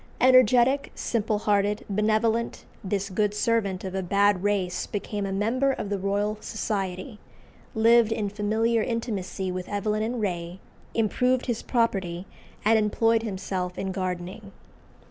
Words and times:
Energetic, 0.19 0.91
simple 0.95 1.37
hearted, 1.37 1.85
benevolent, 1.87 2.65
this 2.83 3.07
good 3.11 3.35
servant 3.35 3.83
of 3.83 3.93
a 3.93 4.01
bad 4.01 4.41
race 4.41 4.87
became 4.87 5.27
a 5.27 5.31
member 5.31 5.71
of 5.71 5.89
the 5.89 5.99
Royal 5.99 6.39
Society, 6.41 7.19
lived 7.75 8.11
in 8.11 8.27
familiar 8.27 8.81
intimacy 8.81 9.51
with 9.51 9.69
Evelyn 9.69 10.01
and 10.01 10.19
Ray, 10.19 10.59
improved 10.95 11.45
his 11.45 11.61
property, 11.61 12.25
and 12.65 12.79
employed 12.79 13.21
himself 13.21 13.77
in 13.77 13.91
gardening. 13.91 14.51